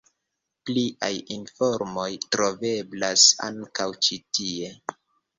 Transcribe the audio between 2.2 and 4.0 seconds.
troveblas ankaŭ